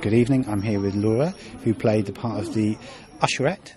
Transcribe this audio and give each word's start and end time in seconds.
Good 0.00 0.12
evening. 0.12 0.44
I'm 0.48 0.62
here 0.62 0.80
with 0.80 0.94
Laura, 0.96 1.30
who 1.62 1.72
played 1.74 2.06
the 2.06 2.12
part 2.12 2.40
of 2.40 2.52
the 2.54 2.76
usherette 3.20 3.74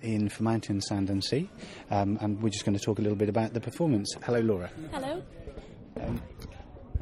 in 0.00 0.28
For 0.30 0.42
Mountain, 0.44 0.80
Sand 0.80 1.10
and 1.10 1.22
Sea, 1.22 1.50
um, 1.90 2.18
and 2.20 2.42
we're 2.42 2.48
just 2.48 2.64
going 2.64 2.76
to 2.76 2.82
talk 2.82 2.98
a 2.98 3.02
little 3.02 3.18
bit 3.18 3.28
about 3.28 3.52
the 3.52 3.60
performance. 3.60 4.14
Hello, 4.22 4.40
Laura. 4.40 4.70
Hello. 4.92 5.22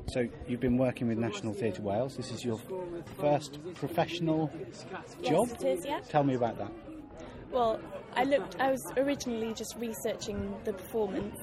So 0.08 0.26
you've 0.48 0.60
been 0.60 0.78
working 0.78 1.06
with 1.06 1.18
National 1.18 1.54
Theatre 1.54 1.82
Wales. 1.82 2.16
This 2.16 2.32
is 2.32 2.44
your 2.44 2.60
first 3.18 3.60
professional 3.76 4.50
job. 5.22 5.46
Yes, 5.48 5.62
it 5.62 5.78
is. 5.78 5.86
Yeah. 5.86 6.00
Tell 6.08 6.24
me 6.24 6.34
about 6.34 6.58
that. 6.58 6.72
Well, 7.52 7.80
I 8.14 8.22
looked. 8.22 8.60
I 8.60 8.70
was 8.70 8.80
originally 8.96 9.52
just 9.54 9.74
researching 9.76 10.54
the 10.64 10.72
performance, 10.72 11.36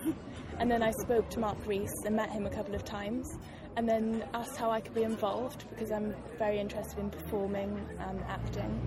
and 0.57 0.71
then 0.71 0.81
I 0.81 0.91
spoke 0.91 1.29
to 1.31 1.39
Marc 1.39 1.67
Rees 1.67 1.91
and 2.05 2.15
met 2.15 2.31
him 2.31 2.45
a 2.45 2.49
couple 2.49 2.75
of 2.75 2.85
times, 2.85 3.27
and 3.75 3.87
then 3.89 4.23
asked 4.33 4.55
how 4.55 4.71
I 4.71 4.79
could 4.79 4.93
be 4.93 5.03
involved 5.03 5.65
because 5.69 5.91
I'm 5.91 6.15
very 6.37 6.59
interested 6.59 6.99
in 6.99 7.09
performing 7.09 7.85
and 7.99 8.21
acting. 8.29 8.81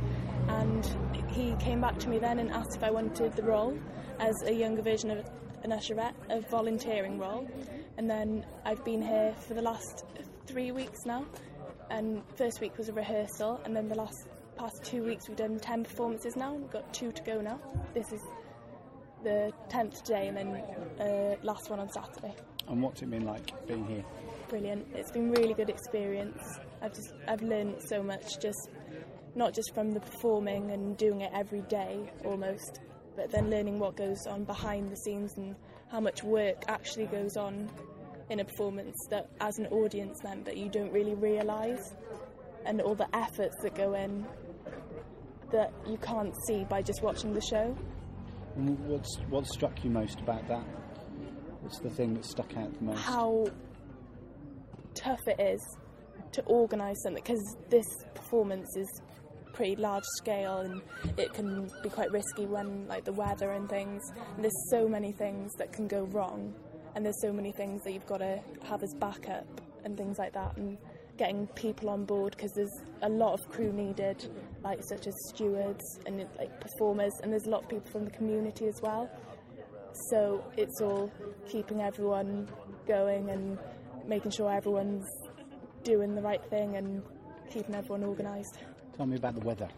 And 0.49 0.87
he 1.29 1.55
came 1.57 1.83
back 1.83 1.99
to 1.99 2.09
me 2.09 2.19
then 2.19 2.39
and 2.39 2.51
asked 2.51 2.77
if 2.77 2.83
I 2.83 2.91
wanted 2.91 3.35
the 3.35 3.43
role 3.43 3.79
as 4.19 4.35
a 4.47 4.53
younger 4.53 4.83
version 4.83 5.11
of 5.11 5.19
an 5.63 5.73
usherette, 5.73 6.15
a 6.31 6.41
volunteering 6.51 7.19
role. 7.19 7.47
And 7.99 8.09
then 8.09 8.47
I've 8.65 8.83
been 8.83 9.03
here 9.03 9.35
for 9.47 9.53
the 9.53 9.63
last 9.63 10.05
three 10.47 10.73
weeks 10.73 11.01
now. 11.05 11.27
And 11.91 12.23
first 12.37 12.61
week 12.61 12.79
was 12.79 12.89
a 12.89 12.93
rehearsal, 12.95 13.61
and 13.65 13.77
then 13.77 13.89
the 13.89 13.97
last 13.97 14.29
past 14.61 14.85
two 14.85 15.03
weeks 15.03 15.27
we've 15.27 15.39
done 15.39 15.59
ten 15.59 15.83
performances 15.83 16.37
now. 16.37 16.53
We've 16.53 16.71
got 16.71 16.93
two 16.93 17.11
to 17.13 17.23
go 17.23 17.41
now. 17.41 17.59
This 17.95 18.13
is 18.13 18.21
the 19.25 19.51
tenth 19.71 20.05
day, 20.05 20.29
and 20.29 20.37
then 20.37 20.49
uh, 21.01 21.37
last 21.43 21.71
one 21.71 21.81
on 21.81 21.89
Saturday. 21.91 22.35
And 22.69 22.83
what's 22.83 23.01
it 23.01 23.11
been 23.11 23.25
like 23.25 23.67
being 23.67 23.87
here? 23.87 24.05
Brilliant! 24.51 24.87
It's 24.95 25.11
been 25.13 25.31
really 25.31 25.55
good 25.55 25.71
experience. 25.71 26.43
I've 26.83 26.93
just 26.93 27.15
I've 27.27 27.41
learned 27.41 27.77
so 27.89 28.03
much, 28.03 28.39
just 28.39 28.69
not 29.35 29.55
just 29.55 29.75
from 29.75 29.93
the 29.93 30.01
performing 30.01 30.71
and 30.73 30.95
doing 30.99 31.23
it 31.23 31.31
every 31.35 31.63
day 31.63 32.13
almost, 32.27 32.81
but 33.17 33.31
then 33.31 33.49
learning 33.49 33.79
what 33.79 33.97
goes 33.97 34.27
on 34.27 34.45
behind 34.45 34.91
the 34.91 34.97
scenes 34.97 35.39
and 35.39 35.57
how 35.91 36.01
much 36.01 36.23
work 36.23 36.65
actually 36.69 37.07
goes 37.07 37.39
on 37.39 37.71
in 38.29 38.41
a 38.41 38.45
performance 38.45 38.97
that 39.09 39.31
as 39.41 39.57
an 39.59 39.69
audience 39.69 40.23
member 40.23 40.53
you 40.53 40.69
don't 40.69 40.93
really 40.93 41.15
realise 41.15 41.95
and 42.67 42.81
all 42.81 42.95
the 42.95 43.17
efforts 43.17 43.57
that 43.63 43.75
go 43.75 43.95
in 43.95 44.27
that 45.53 45.73
you 45.87 45.97
can't 45.99 46.35
see 46.47 46.65
by 46.65 46.83
just 46.83 47.03
watching 47.03 47.33
the 47.35 47.41
show. 47.41 47.77
And 48.57 48.79
what's 48.87 49.17
what 49.29 49.47
struck 49.47 49.85
you 49.85 49.91
most 49.91 50.21
about 50.21 50.47
that? 50.49 50.65
What's 51.61 51.79
the 51.79 51.91
thing 51.91 52.15
that 52.15 52.25
stuck 52.25 52.57
out 52.57 52.73
the 52.79 52.85
most? 52.85 52.99
How 52.99 53.47
tough 54.95 55.21
it 55.27 55.41
is 55.41 55.61
to 56.33 56.43
organise 56.43 57.03
something 57.03 57.23
because 57.23 57.57
this 57.69 57.87
performance 58.15 58.77
is 58.77 59.03
pretty 59.53 59.77
large 59.77 60.05
scale 60.17 60.59
and 60.59 60.81
it 61.17 61.33
can 61.35 61.71
be 61.83 61.89
quite 61.89 62.11
risky 62.13 62.47
when 62.47 62.87
like 62.87 63.05
the 63.05 63.13
weather 63.13 63.51
and 63.51 63.69
things 63.69 64.03
and 64.35 64.45
there's 64.45 64.71
so 64.71 64.89
many 64.89 65.13
things 65.13 65.53
that 65.59 65.73
can 65.73 65.89
go 65.89 66.05
wrong 66.13 66.55
and 66.95 67.05
there's 67.05 67.21
so 67.21 67.33
many 67.33 67.53
things 67.53 67.83
that 67.83 67.93
you've 67.93 68.07
got 68.07 68.19
to 68.19 68.41
have 68.63 68.83
as 68.83 68.95
backup 68.95 69.61
and 69.85 69.97
things 69.97 70.19
like 70.19 70.33
that 70.33 70.57
and 70.57 70.79
getting 71.21 71.47
people 71.49 71.91
on 71.91 72.05
board 72.05 72.35
because 72.35 72.53
there's 72.55 72.77
a 73.03 73.09
lot 73.09 73.35
of 73.35 73.49
crew 73.51 73.71
needed 73.73 74.19
like 74.65 74.83
such 74.83 75.07
as 75.07 75.15
stewards 75.29 75.85
and 76.07 76.27
like 76.39 76.53
performers 76.61 77.13
and 77.23 77.31
there's 77.31 77.47
a 77.47 77.51
lot 77.51 77.63
of 77.63 77.69
people 77.69 77.91
from 77.91 78.05
the 78.07 78.11
community 78.11 78.67
as 78.67 78.81
well 78.83 79.09
so 80.09 80.43
it's 80.57 80.81
all 80.81 81.13
keeping 81.47 81.83
everyone 81.83 82.49
going 82.87 83.29
and 83.29 83.59
making 84.07 84.31
sure 84.31 84.51
everyone's 84.51 85.07
doing 85.85 86.15
the 86.15 86.23
right 86.23 86.45
thing 86.47 86.77
and 86.77 87.03
keeping 87.51 87.75
everyone 87.75 88.05
organised. 88.05 88.59
Tell 88.97 89.07
me 89.07 89.17
about 89.17 89.35
the 89.35 89.41
weather. 89.41 89.69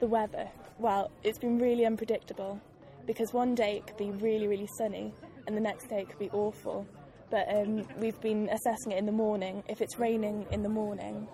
The 0.00 0.06
weather, 0.06 0.48
well, 0.78 1.10
it's 1.22 1.38
been 1.38 1.58
really 1.58 1.86
unpredictable 1.86 2.60
because 3.06 3.32
one 3.32 3.54
day 3.54 3.76
it 3.76 3.86
could 3.86 3.96
be 3.96 4.10
really, 4.10 4.48
really 4.48 4.68
sunny 4.78 5.12
and 5.46 5.56
the 5.56 5.60
next 5.60 5.88
day 5.88 6.00
it 6.00 6.08
could 6.08 6.18
be 6.18 6.30
awful. 6.30 6.86
But 7.32 7.48
um, 7.48 7.88
we've 7.98 8.20
been 8.20 8.50
assessing 8.50 8.92
it 8.92 8.98
in 8.98 9.06
the 9.06 9.12
morning. 9.12 9.64
If 9.66 9.80
it's 9.80 9.98
raining 9.98 10.44
in 10.50 10.62
the 10.62 10.68
morning, 10.68 11.26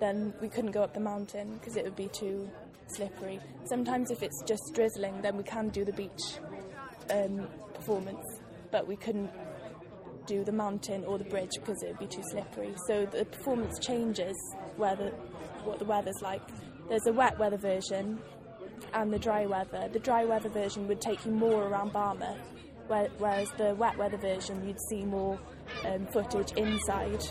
then 0.00 0.34
we 0.42 0.48
couldn't 0.48 0.72
go 0.72 0.82
up 0.82 0.94
the 0.94 1.00
mountain 1.00 1.54
because 1.54 1.76
it 1.76 1.84
would 1.84 1.94
be 1.94 2.08
too 2.08 2.50
slippery. 2.88 3.38
Sometimes 3.64 4.10
if 4.10 4.24
it's 4.24 4.42
just 4.42 4.72
drizzling, 4.74 5.22
then 5.22 5.36
we 5.36 5.44
can 5.44 5.68
do 5.68 5.84
the 5.84 5.92
beach 5.92 6.40
um, 7.12 7.46
performance, 7.72 8.24
but 8.72 8.88
we 8.88 8.96
couldn't 8.96 9.30
do 10.26 10.42
the 10.42 10.50
mountain 10.50 11.04
or 11.04 11.18
the 11.18 11.24
bridge 11.24 11.52
because 11.54 11.80
it 11.84 11.90
would 11.90 12.00
be 12.00 12.08
too 12.08 12.24
slippery. 12.32 12.74
So 12.88 13.06
the 13.06 13.24
performance 13.24 13.78
changes 13.78 14.34
where 14.76 14.96
the, 14.96 15.10
what 15.62 15.78
the 15.78 15.84
weather's 15.84 16.20
like. 16.20 16.42
There's 16.88 17.06
a 17.06 17.12
wet 17.12 17.38
weather 17.38 17.58
version 17.58 18.18
and 18.92 19.12
the 19.12 19.20
dry 19.20 19.46
weather. 19.46 19.88
The 19.92 20.00
dry 20.00 20.24
weather 20.24 20.48
version 20.48 20.88
would 20.88 21.00
take 21.00 21.24
you 21.24 21.30
more 21.30 21.62
around 21.62 21.92
Barmouth, 21.92 22.40
whereas 22.88 23.48
the 23.56 23.74
wet 23.74 23.96
weather 23.96 24.16
version 24.16 24.66
you'd 24.66 24.80
see 24.88 25.04
more 25.04 25.38
um, 25.86 26.06
footage 26.12 26.52
inside 26.52 27.24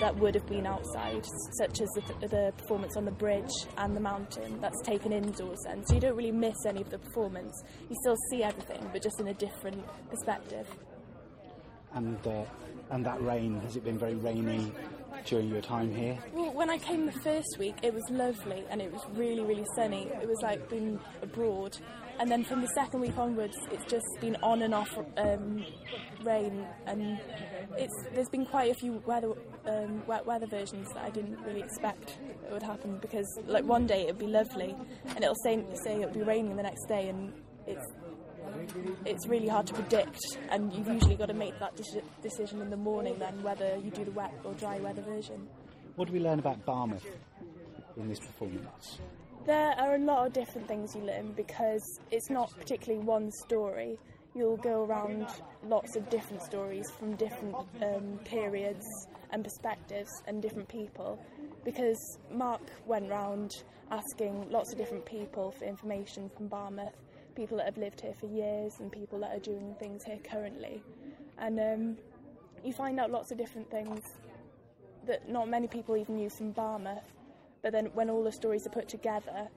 that 0.00 0.16
would 0.16 0.34
have 0.34 0.46
been 0.46 0.66
outside, 0.66 1.24
such 1.58 1.80
as 1.80 1.88
the, 1.94 2.28
the 2.28 2.52
performance 2.58 2.96
on 2.96 3.04
the 3.04 3.10
bridge 3.10 3.52
and 3.78 3.96
the 3.96 4.00
mountain. 4.00 4.60
That's 4.60 4.80
taken 4.82 5.12
indoors, 5.12 5.58
then, 5.64 5.84
so 5.86 5.94
you 5.94 6.00
don't 6.00 6.16
really 6.16 6.32
miss 6.32 6.56
any 6.66 6.82
of 6.82 6.90
the 6.90 6.98
performance. 6.98 7.62
You 7.88 7.96
still 8.02 8.16
see 8.30 8.42
everything, 8.42 8.88
but 8.92 9.02
just 9.02 9.20
in 9.20 9.28
a 9.28 9.34
different 9.34 9.82
perspective. 10.10 10.68
And 11.94 12.18
uh, 12.26 12.44
and 12.90 13.04
that 13.04 13.20
rain 13.22 13.60
has 13.60 13.76
it 13.76 13.84
been 13.84 13.98
very 13.98 14.14
rainy 14.14 14.70
during 15.26 15.48
your 15.48 15.60
time 15.60 15.94
here? 15.94 16.18
Well, 16.32 16.52
when 16.52 16.70
I 16.70 16.78
came 16.78 17.06
the 17.06 17.12
first 17.12 17.58
week, 17.58 17.74
it 17.82 17.92
was 17.92 18.04
lovely 18.10 18.64
and 18.70 18.80
it 18.80 18.92
was 18.92 19.02
really, 19.14 19.42
really 19.42 19.66
sunny. 19.74 20.08
It 20.22 20.28
was 20.28 20.38
like 20.42 20.68
being 20.70 20.98
abroad. 21.22 21.76
And 22.18 22.30
then 22.30 22.44
from 22.44 22.62
the 22.62 22.68
second 22.68 23.00
week 23.00 23.18
onwards, 23.18 23.56
it's 23.70 23.84
just 23.90 24.06
been 24.20 24.36
on 24.42 24.62
and 24.62 24.72
off 24.72 24.88
um, 25.18 25.64
rain, 26.24 26.66
and 26.86 27.20
it's 27.76 27.92
there's 28.14 28.30
been 28.30 28.46
quite 28.46 28.70
a 28.70 28.74
few 28.74 29.02
weather 29.04 29.32
um, 29.66 30.06
wet 30.06 30.24
weather 30.24 30.46
versions 30.46 30.88
that 30.94 31.04
I 31.04 31.10
didn't 31.10 31.38
really 31.42 31.60
expect 31.60 32.16
it 32.46 32.52
would 32.52 32.62
happen 32.62 32.96
because 33.02 33.26
like 33.46 33.64
one 33.64 33.86
day 33.86 34.04
it'd 34.04 34.18
be 34.18 34.28
lovely, 34.28 34.74
and 35.08 35.22
it'll 35.22 35.34
say 35.44 35.62
say 35.84 36.00
it'll 36.00 36.14
be 36.14 36.22
raining 36.22 36.56
the 36.56 36.62
next 36.62 36.86
day, 36.86 37.10
and 37.10 37.34
it's 37.66 37.84
it's 39.04 39.26
really 39.26 39.48
hard 39.48 39.66
to 39.68 39.74
predict, 39.74 40.18
and 40.50 40.72
you've 40.72 40.88
usually 40.88 41.16
got 41.16 41.26
to 41.26 41.34
make 41.34 41.58
that 41.58 41.76
deci- 41.76 42.02
decision 42.22 42.60
in 42.60 42.70
the 42.70 42.76
morning 42.76 43.16
then 43.18 43.42
whether 43.42 43.76
you 43.76 43.90
do 43.90 44.04
the 44.04 44.10
wet 44.12 44.32
or 44.44 44.52
dry 44.54 44.78
weather 44.80 45.02
version. 45.02 45.48
What 45.96 46.08
do 46.08 46.14
we 46.14 46.20
learn 46.20 46.38
about 46.38 46.64
Barmouth 46.66 47.06
in 47.96 48.08
this 48.08 48.20
performance? 48.20 48.98
There 49.46 49.74
are 49.78 49.94
a 49.94 49.98
lot 49.98 50.26
of 50.26 50.32
different 50.32 50.66
things 50.66 50.94
you 50.94 51.02
learn 51.02 51.32
because 51.32 51.82
it's 52.10 52.30
not 52.30 52.52
particularly 52.58 53.04
one 53.04 53.30
story. 53.44 53.96
You'll 54.34 54.56
go 54.58 54.84
around 54.84 55.26
lots 55.64 55.96
of 55.96 56.10
different 56.10 56.42
stories 56.42 56.84
from 56.98 57.14
different 57.14 57.54
um, 57.82 58.18
periods 58.24 58.84
and 59.30 59.42
perspectives 59.42 60.10
and 60.26 60.42
different 60.42 60.68
people. 60.68 61.18
Because 61.64 62.18
Marc 62.30 62.60
went 62.86 63.08
round 63.08 63.52
asking 63.90 64.50
lots 64.50 64.72
of 64.72 64.78
different 64.78 65.06
people 65.06 65.52
for 65.52 65.64
information 65.64 66.28
from 66.36 66.48
Barmouth, 66.48 66.92
people 67.36 67.58
that 67.58 67.66
have 67.66 67.76
lived 67.76 68.00
here 68.00 68.14
for 68.18 68.26
years 68.26 68.80
and 68.80 68.90
people 68.90 69.20
that 69.20 69.36
are 69.36 69.40
doing 69.40 69.76
things 69.78 70.02
here 70.02 70.18
currently. 70.24 70.82
And 71.38 71.60
um, 71.60 71.96
you 72.64 72.72
find 72.72 72.98
out 72.98 73.10
lots 73.10 73.30
of 73.30 73.38
different 73.38 73.70
things 73.70 74.00
that 75.06 75.28
not 75.28 75.48
many 75.48 75.68
people 75.68 75.96
even 75.96 76.16
knew 76.16 76.30
from 76.30 76.52
Barmouth. 76.52 77.12
But 77.62 77.72
then 77.72 77.86
when 77.94 78.10
all 78.10 78.24
the 78.24 78.32
stories 78.32 78.66
are 78.66 78.70
put 78.70 78.88
together, 78.88 79.48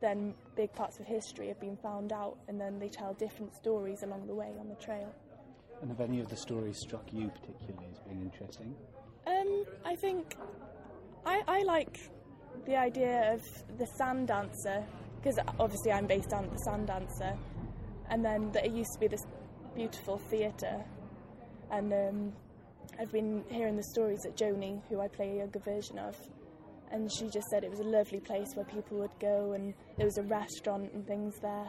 then 0.00 0.34
big 0.56 0.72
parts 0.74 0.98
of 0.98 1.06
history 1.06 1.48
have 1.48 1.60
been 1.60 1.76
found 1.76 2.12
out, 2.12 2.36
and 2.48 2.60
then 2.60 2.78
they 2.78 2.88
tell 2.88 3.14
different 3.14 3.54
stories 3.54 4.02
along 4.02 4.26
the 4.26 4.34
way 4.34 4.52
on 4.58 4.68
the 4.68 4.74
trail. 4.74 5.14
And 5.80 5.90
have 5.90 6.00
any 6.00 6.20
of 6.20 6.28
the 6.28 6.36
stories 6.36 6.76
struck 6.76 7.04
you 7.12 7.30
particularly 7.40 7.88
as 7.90 7.98
being 8.00 8.20
interesting? 8.20 8.74
Um, 9.26 9.64
I 9.84 9.94
think 9.94 10.36
I, 11.24 11.42
I 11.46 11.62
like 11.62 12.10
the 12.66 12.76
idea 12.76 13.32
of 13.32 13.42
the 13.78 13.86
sand 13.86 14.28
dancer 14.28 14.84
because 15.22 15.38
obviously 15.60 15.92
I'm 15.92 16.06
based 16.06 16.32
on 16.32 16.48
the 16.50 16.58
sand 16.58 16.88
dancer, 16.88 17.36
and 18.10 18.24
then 18.24 18.50
that 18.52 18.66
it 18.66 18.72
used 18.72 18.92
to 18.94 18.98
be 18.98 19.06
this 19.06 19.24
beautiful 19.74 20.18
theatre, 20.18 20.84
and 21.70 21.92
um, 21.92 22.32
I've 22.98 23.12
been 23.12 23.44
hearing 23.48 23.76
the 23.76 23.84
stories 23.84 24.20
that 24.24 24.36
Joni, 24.36 24.82
who 24.88 25.00
I 25.00 25.08
play 25.08 25.30
a 25.30 25.36
younger 25.36 25.60
version 25.60 25.98
of, 25.98 26.16
and 26.90 27.10
she 27.12 27.28
just 27.28 27.46
said 27.48 27.64
it 27.64 27.70
was 27.70 27.80
a 27.80 27.84
lovely 27.84 28.20
place 28.20 28.48
where 28.54 28.66
people 28.66 28.98
would 28.98 29.18
go, 29.20 29.52
and 29.52 29.74
there 29.96 30.06
was 30.06 30.18
a 30.18 30.22
restaurant 30.24 30.92
and 30.92 31.06
things 31.06 31.34
there, 31.40 31.68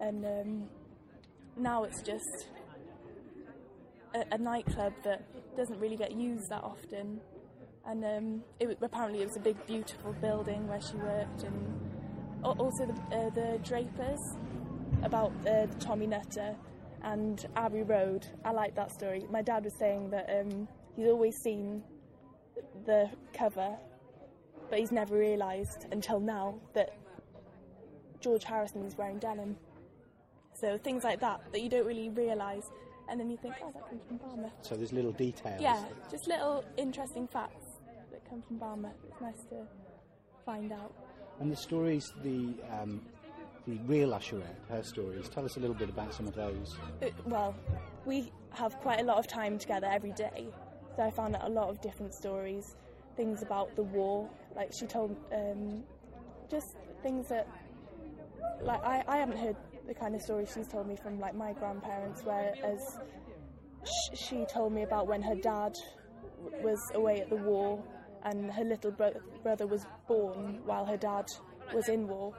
and 0.00 0.24
um, 0.24 0.68
now 1.56 1.82
it's 1.84 2.02
just 2.02 2.48
a, 4.14 4.34
a 4.34 4.38
nightclub 4.38 4.92
that 5.04 5.24
doesn't 5.56 5.78
really 5.80 5.96
get 5.96 6.12
used 6.12 6.48
that 6.50 6.62
often. 6.62 7.20
And 7.84 8.04
um, 8.04 8.44
it, 8.60 8.78
apparently, 8.80 9.22
it 9.22 9.26
was 9.26 9.36
a 9.36 9.40
big, 9.40 9.66
beautiful 9.66 10.12
building 10.20 10.68
where 10.68 10.80
she 10.80 10.94
worked, 10.94 11.42
and 11.42 11.91
also 12.42 12.86
the, 12.86 13.16
uh, 13.16 13.30
the 13.30 13.58
Drapers 13.62 14.36
about 15.02 15.32
uh, 15.46 15.66
Tommy 15.80 16.06
Nutter 16.06 16.54
and 17.02 17.46
Abbey 17.56 17.82
Road. 17.82 18.26
I 18.44 18.52
like 18.52 18.74
that 18.76 18.92
story. 18.92 19.26
My 19.30 19.42
dad 19.42 19.64
was 19.64 19.74
saying 19.74 20.10
that 20.10 20.28
um, 20.30 20.68
he's 20.96 21.08
always 21.08 21.36
seen 21.36 21.82
the 22.86 23.10
cover, 23.32 23.76
but 24.70 24.78
he's 24.78 24.92
never 24.92 25.16
realised 25.16 25.86
until 25.92 26.20
now 26.20 26.54
that 26.74 26.96
George 28.20 28.44
Harrison 28.44 28.84
is 28.84 28.96
wearing 28.96 29.18
denim. 29.18 29.56
So 30.54 30.78
things 30.78 31.02
like 31.02 31.20
that 31.20 31.40
that 31.52 31.60
you 31.60 31.68
don't 31.68 31.86
really 31.86 32.10
realise, 32.10 32.70
and 33.08 33.18
then 33.18 33.30
you 33.30 33.36
think, 33.36 33.54
oh, 33.62 33.72
that 33.72 33.88
comes 33.88 34.04
from 34.06 34.18
Barmouth. 34.18 34.52
So 34.62 34.76
there's 34.76 34.92
little 34.92 35.12
details. 35.12 35.60
Yeah, 35.60 35.82
just 36.10 36.28
little 36.28 36.64
interesting 36.76 37.26
facts 37.26 37.66
that 38.12 38.28
come 38.28 38.42
from 38.42 38.58
Barmouth. 38.58 38.94
It's 39.08 39.20
nice 39.20 39.42
to 39.50 39.66
find 40.44 40.72
out. 40.72 40.94
And 41.42 41.50
the 41.50 41.56
stories, 41.56 42.12
the 42.22 42.54
um, 42.70 43.00
the 43.66 43.76
real 43.88 44.10
usherette, 44.10 44.62
her 44.68 44.80
stories. 44.84 45.28
Tell 45.28 45.44
us 45.44 45.56
a 45.56 45.60
little 45.60 45.74
bit 45.74 45.88
about 45.88 46.14
some 46.14 46.28
of 46.28 46.36
those. 46.36 46.76
Uh, 47.02 47.08
well, 47.24 47.56
we 48.06 48.30
have 48.50 48.78
quite 48.78 49.00
a 49.00 49.02
lot 49.02 49.18
of 49.18 49.26
time 49.26 49.58
together 49.58 49.88
every 49.90 50.12
day, 50.12 50.46
so 50.94 51.02
I 51.02 51.10
found 51.10 51.34
out 51.34 51.42
a 51.44 51.48
lot 51.48 51.68
of 51.68 51.80
different 51.80 52.14
stories, 52.14 52.76
things 53.16 53.42
about 53.42 53.74
the 53.74 53.82
war. 53.82 54.30
Like 54.54 54.70
she 54.72 54.86
told, 54.86 55.16
um, 55.34 55.82
just 56.48 56.76
things 57.02 57.26
that, 57.30 57.48
like 58.62 58.84
I, 58.84 59.02
I 59.08 59.16
haven't 59.16 59.38
heard 59.38 59.56
the 59.88 59.94
kind 59.94 60.14
of 60.14 60.22
stories 60.22 60.52
she's 60.54 60.68
told 60.68 60.86
me 60.86 60.94
from 60.94 61.18
like 61.18 61.34
my 61.34 61.54
grandparents, 61.54 62.22
whereas 62.22 63.00
sh- 63.84 64.16
she 64.16 64.44
told 64.44 64.72
me 64.72 64.84
about 64.84 65.08
when 65.08 65.22
her 65.22 65.34
dad 65.34 65.76
was 66.62 66.78
away 66.94 67.20
at 67.20 67.30
the 67.30 67.36
war 67.36 67.82
and 68.24 68.50
her 68.52 68.64
little 68.64 68.90
bro- 68.90 69.20
brother 69.42 69.66
was 69.66 69.86
born 70.06 70.60
while 70.64 70.84
her 70.84 70.96
dad 70.96 71.26
was 71.74 71.88
in 71.88 72.06
war. 72.08 72.34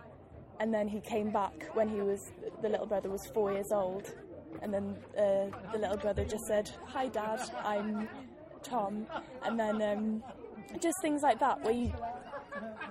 And 0.59 0.73
then 0.73 0.87
he 0.87 1.01
came 1.01 1.31
back 1.31 1.69
when 1.73 1.89
he 1.89 2.01
was 2.01 2.31
the 2.61 2.69
little 2.69 2.85
brother 2.85 3.09
was 3.09 3.25
four 3.33 3.51
years 3.51 3.71
old. 3.71 4.13
And 4.61 4.73
then 4.73 4.95
uh, 5.17 5.49
the 5.71 5.79
little 5.79 5.97
brother 5.97 6.23
just 6.23 6.45
said 6.45 6.69
hi 6.85 7.07
dad 7.07 7.41
i'm 7.63 8.07
tom. 8.61 9.07
And 9.43 9.59
then 9.59 9.81
um, 9.81 10.23
just 10.79 10.95
things 11.01 11.21
like 11.21 11.39
that 11.39 11.61
where 11.63 11.73
you 11.73 11.91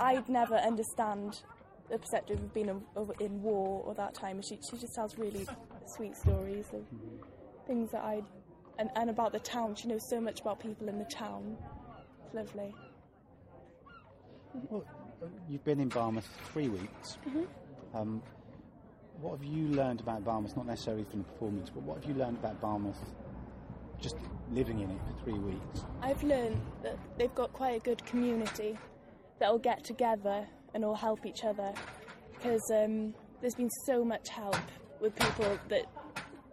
i'd 0.01 0.29
never 0.29 0.57
understand 0.57 1.41
the 1.89 1.99
perspective 1.99 2.39
of 2.41 2.53
being 2.53 2.83
in, 3.21 3.43
war 3.43 3.83
or 3.85 3.95
that 3.95 4.15
time. 4.15 4.41
She, 4.43 4.59
she 4.71 4.77
just 4.77 4.95
tells 4.95 5.17
really 5.17 5.47
sweet 5.97 6.17
stories 6.17 6.67
of 6.73 6.85
things 7.67 7.91
that 7.93 8.03
i 8.03 8.23
and, 8.79 8.91
and 8.97 9.11
about 9.11 9.33
the 9.33 9.39
town. 9.39 9.75
She 9.75 9.89
knows 9.89 10.09
so 10.09 10.21
much 10.21 10.41
about 10.41 10.59
people 10.61 10.89
in 10.89 10.99
the 10.99 11.05
town 11.05 11.57
lovely 12.35 12.75
Well, 14.71 14.85
you've 15.49 15.65
been 15.65 15.81
in 15.81 15.89
Barmouth 15.89 16.27
three 16.53 16.69
weeks. 16.69 17.19
Um, 17.95 18.23
what 19.21 19.39
have 19.39 19.45
you 19.45 19.69
learned 19.69 20.01
about 20.01 20.25
Barmouth? 20.25 20.57
Not 20.57 20.67
necessarily 20.67 21.05
from 21.05 21.21
the 21.21 21.25
performance, 21.25 21.71
but 21.71 21.83
what 21.83 21.99
have 21.99 22.05
you 22.05 22.15
learned 22.15 22.39
about 22.39 22.61
Barmouth 22.61 22.97
just 24.01 24.17
living 24.51 24.81
in 24.81 24.91
it 24.91 24.99
for 25.07 25.25
three 25.25 25.39
weeks? 25.39 25.85
I've 26.03 26.23
learned 26.23 26.61
that 26.83 26.99
they've 27.19 27.35
got 27.35 27.53
quite 27.53 27.77
a 27.77 27.85
good 27.85 28.05
community 28.05 28.77
that'll 29.39 29.59
get 29.59 29.85
together 29.85 30.47
and 30.75 30.85
all 30.85 30.95
help 30.95 31.25
each 31.25 31.45
other 31.45 31.73
because 32.33 32.63
um, 32.75 33.15
there's 33.41 33.55
been 33.55 33.71
so 33.87 34.05
much 34.05 34.29
help 34.29 34.57
with 35.01 35.15
people 35.17 35.59
that 35.69 35.85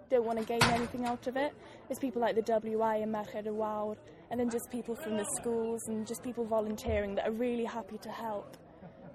don't 0.09 0.25
want 0.25 0.39
to 0.39 0.45
gain 0.45 0.63
anything 0.71 1.05
out 1.05 1.25
of 1.27 1.37
it. 1.37 1.53
There's 1.89 1.97
people 1.97 2.21
like 2.21 2.35
the 2.35 2.43
WI 2.43 2.97
and 2.97 3.11
Merched 3.11 3.45
y 3.45 3.51
Wawr, 3.51 3.97
and 4.29 4.39
then 4.39 4.47
just 4.47 4.69
people 4.69 4.95
from 4.95 5.17
the 5.17 5.25
schools 5.39 5.81
and 5.87 6.05
just 6.05 6.21
people 6.21 6.45
volunteering 6.45 7.15
that 7.15 7.27
are 7.27 7.31
really 7.31 7.65
happy 7.65 7.97
to 7.97 8.09
help. 8.09 8.57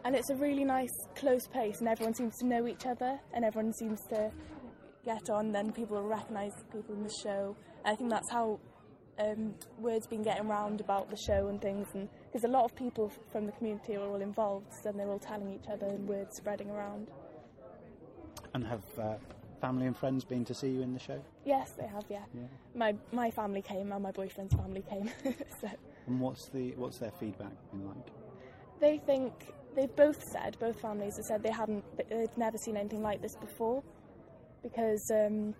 And 0.04 0.16
it's 0.16 0.28
a 0.30 0.34
really 0.34 0.64
nice, 0.64 0.90
close 1.14 1.46
place, 1.46 1.78
and 1.78 1.88
everyone 1.88 2.14
seems 2.14 2.36
to 2.40 2.46
know 2.48 2.66
each 2.66 2.84
other, 2.84 3.16
and 3.32 3.44
everyone 3.44 3.72
seems 3.74 4.00
to 4.10 4.28
get 5.04 5.30
on. 5.30 5.52
Then 5.52 5.70
people 5.70 6.02
recognise 6.02 6.50
people 6.72 6.96
in 6.96 7.04
the 7.04 7.14
show. 7.22 7.56
And 7.84 7.94
I 7.94 7.96
think 7.96 8.10
that's 8.10 8.32
how 8.32 8.58
um, 9.20 9.54
word's 9.78 10.08
been 10.08 10.24
getting 10.24 10.48
round 10.48 10.80
about 10.80 11.08
the 11.10 11.16
show 11.16 11.46
and 11.46 11.62
things, 11.62 11.86
and 11.94 12.08
because 12.26 12.42
a 12.42 12.50
lot 12.50 12.64
of 12.64 12.74
people 12.74 13.08
from 13.30 13.46
the 13.46 13.52
community 13.52 13.94
are 13.94 14.04
all 14.04 14.20
involved, 14.20 14.66
so 14.82 14.90
they're 14.90 15.08
all 15.08 15.20
telling 15.20 15.52
each 15.54 15.68
other, 15.72 15.86
and 15.86 16.08
word's 16.08 16.36
spreading 16.36 16.70
around. 16.70 17.06
And 18.52 18.66
have 18.66 18.82
uh, 19.00 19.14
family 19.64 19.86
and 19.86 19.96
friends 19.96 20.24
been 20.24 20.44
to 20.44 20.52
see 20.54 20.68
you 20.68 20.82
in 20.82 20.92
the 20.92 21.00
show? 21.00 21.18
Yes, 21.46 21.70
they 21.78 21.86
have. 21.86 22.04
Yeah, 22.10 22.24
Yeah. 22.34 22.42
my 22.74 22.94
my 23.12 23.30
family 23.30 23.62
came, 23.62 23.92
and 23.92 24.02
my 24.02 24.10
boyfriend's 24.12 24.54
family 24.54 24.82
came. 24.92 25.08
so 25.60 25.68
And 26.06 26.20
what's 26.20 26.48
the 26.50 26.72
what's 26.76 26.98
their 26.98 27.12
feedback 27.12 27.52
been 27.70 27.86
like? 27.86 28.06
they 28.80 28.98
think 29.06 29.32
they've 29.74 29.96
both 29.96 30.22
said, 30.32 30.58
both 30.60 30.78
families 30.80 31.16
have 31.16 31.24
said 31.24 31.42
they 31.42 31.50
haven't, 31.62 31.82
they've 31.96 32.36
never 32.36 32.58
seen 32.58 32.76
anything 32.76 33.02
like 33.02 33.22
this 33.22 33.34
before, 33.36 33.82
because 34.62 35.04
um, 35.14 35.54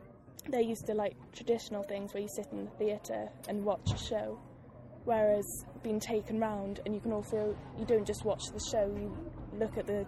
they're 0.51 0.61
used 0.75 0.85
to 0.87 0.95
like 0.95 1.15
traditional 1.33 1.83
things 1.85 2.13
where 2.13 2.23
you 2.23 2.29
sit 2.29 2.47
in 2.53 2.65
the 2.67 2.71
theatre 2.73 3.29
and 3.49 3.65
watch 3.65 3.89
a 3.95 3.97
show, 4.11 4.39
whereas 5.05 5.47
being 5.83 5.99
taken 6.01 6.39
round 6.39 6.81
and 6.85 6.95
you 6.95 7.01
can 7.01 7.13
also 7.13 7.57
you 7.79 7.87
don't 7.87 8.07
just 8.07 8.25
watch 8.27 8.43
the 8.53 8.61
show, 8.73 8.85
you 9.01 9.09
look 9.59 9.79
at 9.79 9.87
the 9.87 10.05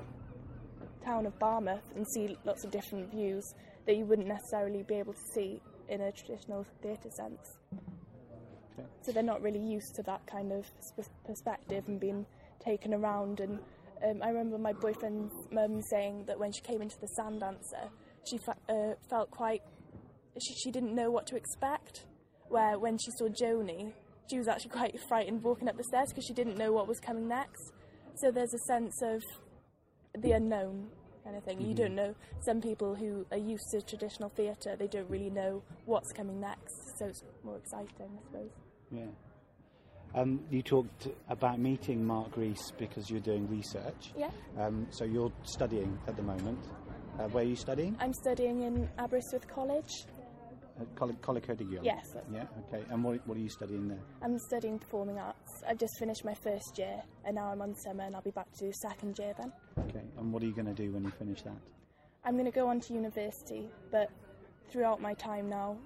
town 1.06 1.26
of 1.26 1.38
Barmouth 1.38 1.94
and 1.94 2.06
see 2.14 2.37
lots 2.44 2.64
of 2.64 2.70
different 2.70 3.11
views 3.11 3.55
that 3.87 3.97
you 3.97 4.05
wouldn't 4.05 4.29
necessarily 4.29 4.82
be 4.82 4.94
able 4.94 5.12
to 5.12 5.26
see 5.35 5.61
in 5.88 6.00
a 6.00 6.12
traditional 6.12 6.67
theatre 6.82 7.11
sense. 7.17 7.58
Okay. 8.79 8.88
So 9.03 9.12
they're 9.12 9.23
not 9.23 9.43
really 9.43 9.61
used 9.61 9.94
to 9.97 10.03
that 10.03 10.26
kind 10.26 10.53
of 10.53 10.67
perspective 11.25 11.85
and 11.87 12.00
being 12.00 12.26
taken 12.64 12.93
around. 12.93 13.41
And 13.41 13.61
um, 14.05 14.23
I 14.23 14.29
remember 14.29 14.58
my 14.58 14.73
boyfriend's 14.73 15.32
mum 15.53 15.81
saying 15.91 16.25
that 16.26 16.38
when 16.38 16.53
she 16.53 16.61
came 16.61 16.82
into 16.82 16.97
the 17.00 17.08
sand 17.08 17.41
dancer, 17.41 17.91
she 18.29 18.38
uh, 18.69 18.94
felt 19.08 19.31
quite. 19.31 19.62
She, 20.41 20.55
she 20.55 20.70
didn't 20.70 20.94
know 20.94 21.11
what 21.11 21.26
to 21.29 21.37
expect. 21.37 22.05
Where 22.49 22.79
when 22.79 22.99
she 22.99 23.11
saw 23.19 23.29
Joni, 23.29 23.93
she 24.31 24.38
was 24.38 24.49
actually 24.49 24.70
quite 24.70 24.94
frightened 25.08 25.43
walking 25.43 25.69
up 25.69 25.76
the 25.76 25.85
stairs 25.85 26.08
because 26.11 26.25
she 26.25 26.35
didn't 26.35 26.58
know 26.58 26.73
what 26.73 26.87
was 26.87 27.00
coming 27.00 27.29
next. 27.29 27.73
So 28.17 28.31
there's 28.31 28.55
a 28.55 28.58
sense 28.67 29.03
of 29.03 29.23
the 30.16 30.32
unknown 30.32 30.88
kind 31.24 31.36
of 31.36 31.44
thing. 31.44 31.60
You 31.60 31.74
don't 31.74 31.94
know. 31.94 32.14
Some 32.40 32.60
people 32.60 32.94
who 32.94 33.26
are 33.32 33.38
used 33.38 33.70
to 33.72 33.82
traditional 33.82 34.28
theatre, 34.30 34.76
they 34.76 34.86
don't 34.86 35.10
really 35.10 35.30
know 35.30 35.62
what's 35.84 36.12
coming 36.12 36.40
next. 36.40 36.98
So 36.98 37.06
it's 37.06 37.22
more 37.44 37.56
exciting, 37.56 37.88
I 38.00 38.22
suppose. 38.24 38.50
Yeah. 38.90 39.06
Um, 40.14 40.40
you 40.50 40.62
talked 40.62 41.08
about 41.28 41.58
meeting 41.58 42.04
Marc 42.04 42.36
Rees 42.36 42.72
because 42.78 43.10
you're 43.10 43.20
doing 43.20 43.48
research. 43.48 44.12
Yeah. 44.16 44.30
Um, 44.58 44.86
so 44.90 45.04
you're 45.04 45.32
studying 45.42 45.98
at 46.06 46.16
the 46.16 46.22
moment. 46.22 46.58
Uh, 47.19 47.24
where 47.28 47.44
are 47.44 47.46
you 47.46 47.56
studying? 47.56 47.96
I'm 47.98 48.14
studying 48.14 48.62
in 48.62 48.88
Aberystwyth 48.98 49.48
College. 49.48 50.06
At 50.78 50.94
Col- 50.94 51.12
Coleg 51.23 51.78
Yes, 51.82 52.14
Yeah, 52.32 52.44
okay. 52.69 52.84
And 52.90 53.02
what, 53.02 53.26
what 53.26 53.37
are 53.37 53.40
you 53.40 53.49
studying 53.49 53.88
there? 53.88 53.99
I'm 54.23 54.38
studying 54.38 54.78
performing 54.78 55.19
arts. 55.19 55.62
I've 55.67 55.78
just 55.78 55.99
finished 55.99 56.25
my 56.25 56.34
first 56.34 56.79
year, 56.79 57.03
and 57.24 57.36
now 57.36 57.46
I'm 57.46 57.62
on 57.62 57.74
summer, 57.74 58.05
and 58.05 58.15
I'll 58.15 58.22
be 58.22 58.31
back 58.31 58.50
to 58.58 58.70
second 58.72 59.19
year 59.19 59.32
then. 59.39 59.53
Okay. 59.89 60.03
And 60.19 60.32
what 60.32 60.43
are 60.43 60.46
you 60.46 60.53
going 60.55 60.67
to 60.67 60.74
do 60.74 60.93
when 60.93 61.05
you 61.05 61.10
finish 61.10 61.43
that? 61.43 61.56
I'm 62.24 62.34
going 62.34 62.44
to 62.44 62.50
go 62.50 62.69
on 62.69 62.81
to 62.81 62.93
university, 62.93 63.70
but 63.91 64.10
throughout 64.70 65.00
my 65.00 65.15
time 65.15 65.48
now 65.48 65.79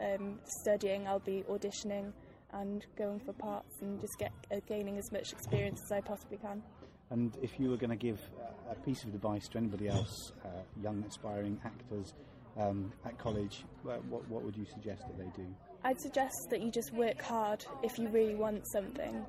um, 0.00 0.40
studying, 0.44 1.06
I'll 1.06 1.20
be 1.20 1.44
auditioning 1.48 2.12
and 2.52 2.84
going 2.96 3.20
for 3.20 3.32
parts 3.34 3.80
and 3.80 4.00
just 4.00 4.18
get 4.18 4.32
uh, 4.50 4.56
gaining 4.66 4.98
as 4.98 5.10
much 5.12 5.32
experience 5.32 5.80
as 5.84 5.92
I 5.92 6.00
possibly 6.00 6.38
can. 6.38 6.62
And 7.10 7.36
if 7.42 7.60
you 7.60 7.70
were 7.70 7.76
going 7.76 7.90
to 7.90 7.96
give 7.96 8.18
uh, 8.40 8.72
a 8.72 8.74
piece 8.74 9.04
of 9.04 9.14
advice 9.14 9.46
to 9.48 9.58
anybody 9.58 9.88
else, 9.88 10.32
uh, 10.44 10.48
young 10.82 11.04
aspiring 11.06 11.60
actors 11.64 12.14
um, 12.58 12.92
at 13.04 13.18
college, 13.18 13.64
what, 13.82 14.28
what 14.28 14.42
would 14.42 14.56
you 14.56 14.66
suggest 14.66 15.02
that 15.06 15.18
they 15.18 15.30
do? 15.42 15.46
I'd 15.84 16.00
suggest 16.00 16.34
that 16.50 16.62
you 16.62 16.70
just 16.70 16.92
work 16.92 17.20
hard 17.20 17.64
if 17.82 17.98
you 17.98 18.08
really 18.08 18.34
want 18.34 18.62
something 18.72 19.24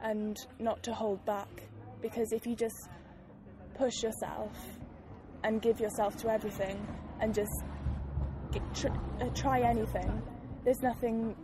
and 0.00 0.36
not 0.58 0.82
to 0.84 0.92
hold 0.92 1.24
back 1.24 1.48
because 2.00 2.32
if 2.32 2.46
you 2.46 2.54
just 2.54 2.88
push 3.76 4.02
yourself 4.02 4.52
and 5.44 5.60
give 5.60 5.80
yourself 5.80 6.16
to 6.18 6.28
everything 6.30 6.86
and 7.20 7.34
just 7.34 7.50
get, 8.52 8.62
tr- 8.74 8.88
uh, 9.20 9.28
try 9.34 9.60
anything, 9.60 10.22
there's 10.64 10.82
nothing, 10.82 11.34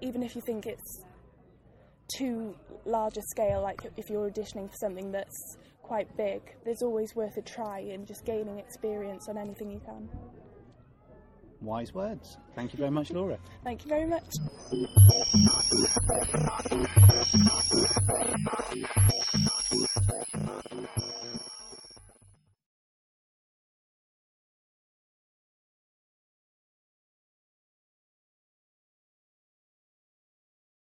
even 0.00 0.22
if 0.22 0.34
you 0.34 0.42
think 0.42 0.66
it's 0.66 1.04
too 2.16 2.54
large 2.84 3.16
a 3.16 3.22
scale, 3.22 3.62
like 3.62 3.80
if 3.96 4.10
you're 4.10 4.28
auditioning 4.28 4.68
for 4.68 4.76
something 4.76 5.12
that's 5.12 5.56
quite 5.82 6.14
big, 6.16 6.40
there's 6.64 6.82
always 6.82 7.14
worth 7.14 7.36
a 7.36 7.42
try 7.42 7.78
and 7.80 8.06
just 8.06 8.24
gaining 8.24 8.58
experience 8.58 9.28
on 9.28 9.38
anything 9.38 9.70
you 9.70 9.80
can. 9.80 10.08
Wise 11.64 11.94
words. 11.94 12.38
Thank 12.54 12.72
you 12.72 12.78
very 12.78 12.90
much, 12.90 13.10
Laura. 13.10 13.38
Thank 13.64 13.84
you 13.84 13.88
very 13.88 14.06
much. 14.06 14.24